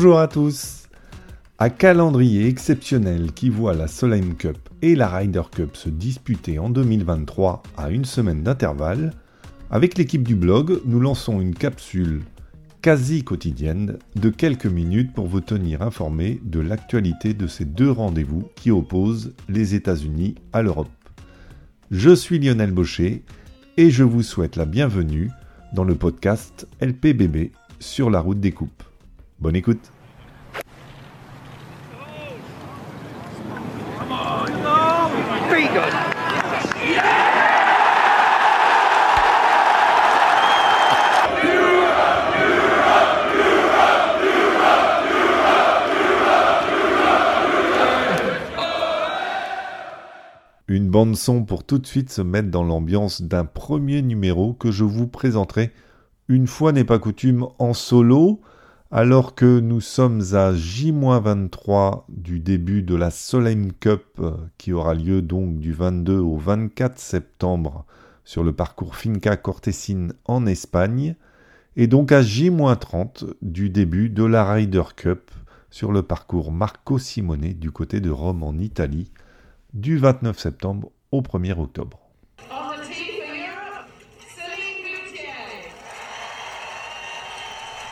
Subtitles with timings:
[0.00, 0.84] Bonjour à tous
[1.58, 6.70] Un calendrier exceptionnel qui voit la Solheim Cup et la Ryder Cup se disputer en
[6.70, 9.12] 2023 à une semaine d'intervalle,
[9.72, 12.22] avec l'équipe du blog, nous lançons une capsule
[12.80, 18.48] quasi quotidienne de quelques minutes pour vous tenir informé de l'actualité de ces deux rendez-vous
[18.54, 20.86] qui opposent les États-Unis à l'Europe.
[21.90, 23.24] Je suis Lionel Baucher
[23.76, 25.32] et je vous souhaite la bienvenue
[25.72, 28.84] dans le podcast LPBB sur la route des coupes.
[29.40, 29.92] Bonne écoute.
[50.66, 54.72] Une bande son pour tout de suite se mettre dans l'ambiance d'un premier numéro que
[54.72, 55.72] je vous présenterai.
[56.26, 58.40] Une fois n'est pas coutume en solo,
[58.90, 64.20] alors que nous sommes à J-23 du début de la Solheim Cup
[64.56, 67.84] qui aura lieu donc du 22 au 24 septembre
[68.24, 71.16] sur le parcours Finca Cortesine en Espagne,
[71.76, 75.30] et donc à J-30 du début de la Ryder Cup
[75.70, 79.12] sur le parcours Marco Simone du côté de Rome en Italie,
[79.74, 82.07] du 29 septembre au 1er octobre.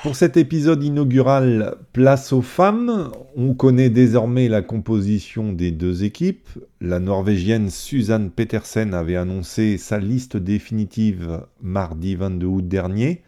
[0.07, 6.49] Pour cet épisode inaugural Place aux femmes, on connaît désormais la composition des deux équipes.
[6.81, 13.23] La Norvégienne Suzanne Petersen avait annoncé sa liste définitive mardi 22 août dernier,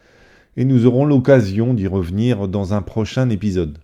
[0.56, 3.78] et nous aurons l'occasion d'y revenir dans un prochain épisode.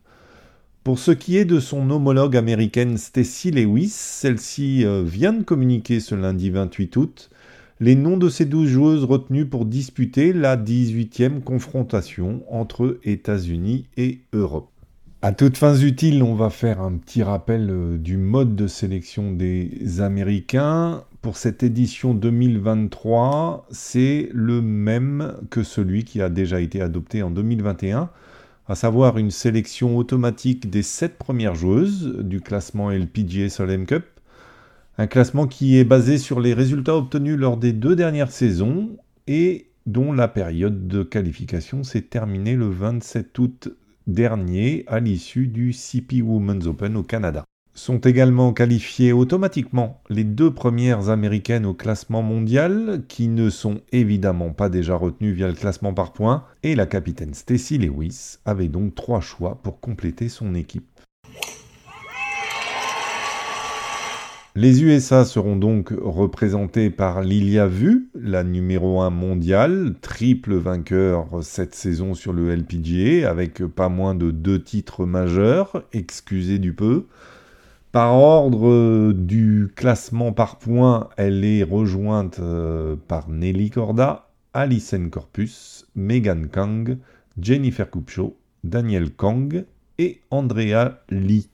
[0.85, 5.99] Pour ce qui est de son homologue américaine Stacy Lewis, celle-ci euh, vient de communiquer
[5.99, 7.31] ce lundi 28 août
[7.81, 14.21] les noms de ces douze joueuses retenues pour disputer la 18e confrontation entre États-Unis et
[14.33, 14.71] Europe.
[15.23, 19.33] À toutes fins utiles, on va faire un petit rappel euh, du mode de sélection
[19.33, 21.03] des Américains.
[21.23, 27.31] Pour cette édition 2023, c'est le même que celui qui a déjà été adopté en
[27.31, 28.11] 2021,
[28.69, 34.05] à savoir une sélection automatique des sept premières joueuses du classement LPGA Solheim Cup,
[34.97, 38.97] un classement qui est basé sur les résultats obtenus lors des deux dernières saisons
[39.27, 43.69] et dont la période de qualification s'est terminée le 27 août
[44.07, 47.45] dernier à l'issue du CP Women's Open au Canada.
[47.75, 54.51] Sont également qualifiées automatiquement les deux premières américaines au classement mondial, qui ne sont évidemment
[54.51, 58.95] pas déjà retenues via le classement par points, et la capitaine Stacy Lewis avait donc
[58.95, 60.87] trois choix pour compléter son équipe.
[64.57, 71.75] Les USA seront donc représentés par Lilia Vu, la numéro 1 mondiale, triple vainqueur cette
[71.75, 77.07] saison sur le LPGA, avec pas moins de deux titres majeurs, excusez du peu.
[77.91, 85.89] Par ordre du classement par points, elle est rejointe euh, par Nelly Corda, Alison Corpus,
[85.97, 86.97] Megan Kang,
[87.41, 89.65] Jennifer Kupcho, Daniel Kang
[89.99, 91.49] et Andrea Lee.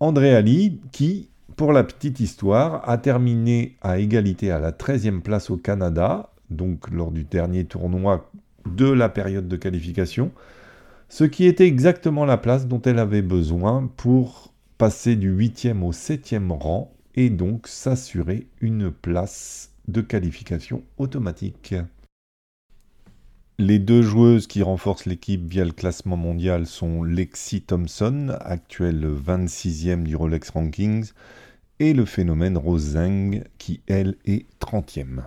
[0.00, 5.50] Andrea Lee qui, pour la petite histoire, a terminé à égalité à la 13e place
[5.50, 8.30] au Canada, donc lors du dernier tournoi
[8.66, 10.32] de la période de qualification,
[11.08, 15.92] ce qui était exactement la place dont elle avait besoin pour passer du 8e au
[15.92, 21.74] 7e rang et donc s'assurer une place de qualification automatique.
[23.58, 30.02] Les deux joueuses qui renforcent l'équipe via le classement mondial sont Lexi Thompson, actuelle 26e
[30.02, 31.12] du Rolex Rankings,
[31.80, 35.22] et le phénomène Roseng qui, elle, est 30e.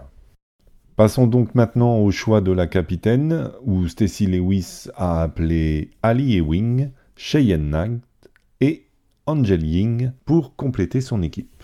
[0.96, 6.92] Passons donc maintenant au choix de la capitaine, où Stacy Lewis a appelé Ali Ewing,
[7.16, 8.04] Cheyenne Knight
[8.62, 8.86] et
[9.26, 11.59] Angel Ying pour compléter son équipe.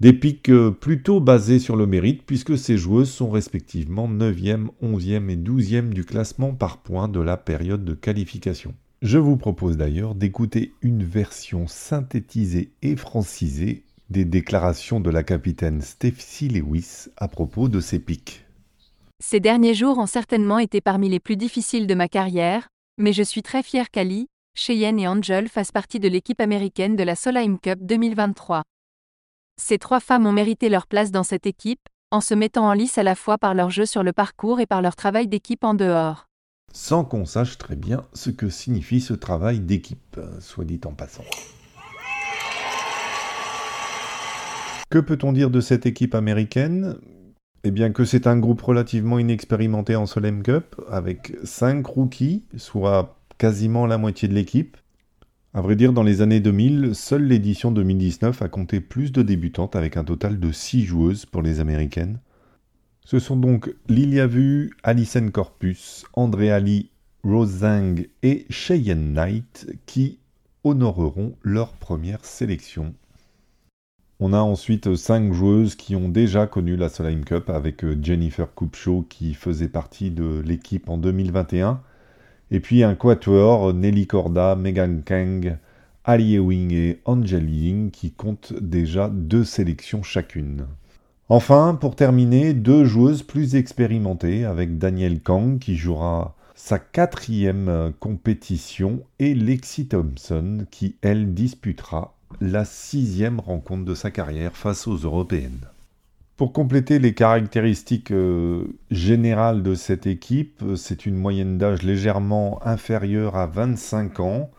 [0.00, 5.28] Des pics euh, plutôt basés sur le mérite, puisque ces joueuses sont respectivement 9e, 11e
[5.28, 8.74] et 12e du classement par points de la période de qualification.
[9.02, 15.82] Je vous propose d'ailleurs d'écouter une version synthétisée et francisée des déclarations de la capitaine
[15.82, 18.46] Steffi Lewis à propos de ses pics.
[19.22, 23.22] Ces derniers jours ont certainement été parmi les plus difficiles de ma carrière, mais je
[23.22, 27.58] suis très fier qu'Ali, Cheyenne et Angel fassent partie de l'équipe américaine de la Solheim
[27.58, 28.62] Cup 2023.
[29.60, 32.98] Ces trois femmes ont mérité leur place dans cette équipe, en se mettant en lice
[32.98, 35.74] à la fois par leur jeu sur le parcours et par leur travail d'équipe en
[35.74, 36.26] dehors
[36.72, 41.24] sans qu'on sache très bien ce que signifie ce travail d'équipe, soit dit en passant.
[44.88, 46.96] Que peut-on dire de cette équipe américaine?
[47.62, 53.16] Eh bien que c'est un groupe relativement inexpérimenté en Solheim Cup, avec 5 rookies, soit
[53.38, 54.76] quasiment la moitié de l'équipe.
[55.52, 59.74] À vrai dire, dans les années 2000, seule l'édition 2019 a compté plus de débutantes
[59.74, 62.20] avec un total de 6 joueuses pour les américaines.
[63.04, 66.90] Ce sont donc Lilia Vu, Alison Corpus, Andrea Lee,
[67.24, 70.20] Rose Zhang et Cheyenne Knight qui
[70.62, 72.94] honoreront leur première sélection.
[74.20, 79.02] On a ensuite 5 joueuses qui ont déjà connu la Solheim Cup avec Jennifer Kupcho
[79.08, 81.82] qui faisait partie de l'équipe en 2021
[82.50, 85.56] et puis un quatuor, Nelly Corda, Megan Kang,
[86.04, 90.66] Ali Ewing et Angel Ying qui comptent déjà deux sélections chacune.
[91.28, 99.02] Enfin, pour terminer, deux joueuses plus expérimentées avec Danielle Kang qui jouera sa quatrième compétition
[99.18, 105.66] et Lexi Thompson qui, elle, disputera la sixième rencontre de sa carrière face aux Européennes.
[106.40, 112.66] Pour compléter les caractéristiques euh, générales de cette équipe, euh, c'est une moyenne d'âge légèrement
[112.66, 114.50] inférieure à 25 ans,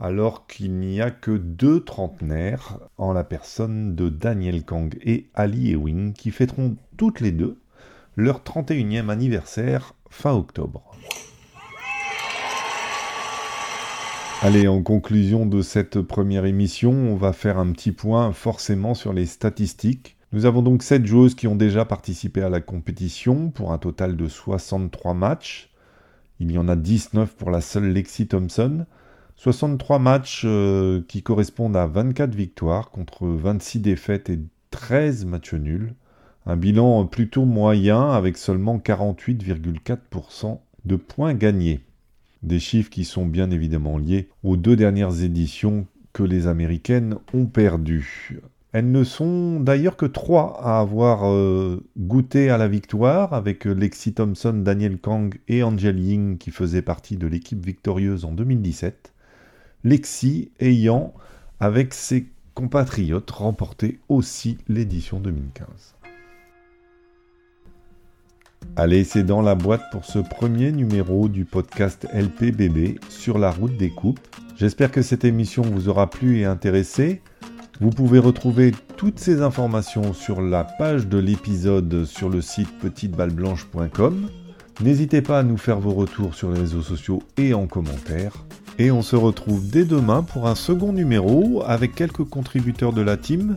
[0.00, 5.72] alors qu'il n'y a que deux trentenaires en la personne de Daniel Kang et Ali
[5.72, 7.58] Ewing, qui fêteront toutes les deux
[8.16, 10.96] leur 31e anniversaire fin octobre.
[14.40, 19.12] Allez, en conclusion de cette première émission, on va faire un petit point forcément sur
[19.12, 20.17] les statistiques.
[20.30, 24.14] Nous avons donc 7 joueuses qui ont déjà participé à la compétition pour un total
[24.14, 25.70] de 63 matchs.
[26.38, 28.84] Il y en a 19 pour la seule Lexi Thompson.
[29.36, 34.38] 63 matchs euh, qui correspondent à 24 victoires contre 26 défaites et
[34.70, 35.94] 13 matchs nuls.
[36.44, 41.80] Un bilan plutôt moyen avec seulement 48,4% de points gagnés.
[42.42, 47.46] Des chiffres qui sont bien évidemment liés aux deux dernières éditions que les Américaines ont
[47.46, 48.40] perdues.
[48.72, 53.72] Elles ne sont d'ailleurs que trois à avoir euh, goûté à la victoire, avec euh,
[53.72, 59.14] Lexi Thompson, Daniel Kang et Angel Ying qui faisaient partie de l'équipe victorieuse en 2017.
[59.84, 61.14] Lexi ayant,
[61.60, 65.94] avec ses compatriotes, remporté aussi l'édition 2015.
[68.76, 73.76] Allez, c'est dans la boîte pour ce premier numéro du podcast LPBB sur la route
[73.78, 74.20] des coupes.
[74.56, 77.22] J'espère que cette émission vous aura plu et intéressé.
[77.80, 84.28] Vous pouvez retrouver toutes ces informations sur la page de l'épisode sur le site petiteballeblanche.com.
[84.80, 88.32] N'hésitez pas à nous faire vos retours sur les réseaux sociaux et en commentaire.
[88.80, 93.16] Et on se retrouve dès demain pour un second numéro avec quelques contributeurs de la
[93.16, 93.56] team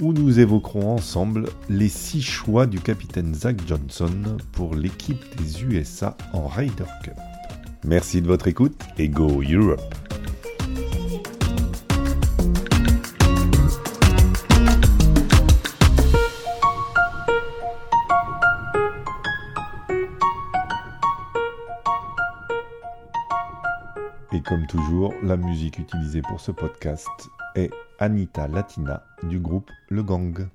[0.00, 6.14] où nous évoquerons ensemble les six choix du capitaine Zach Johnson pour l'équipe des USA
[6.34, 7.16] en Ryder Cup.
[7.84, 10.05] Merci de votre écoute et Go Europe!
[24.36, 27.08] Et comme toujours, la musique utilisée pour ce podcast
[27.54, 30.46] est Anita Latina du groupe Le Gang.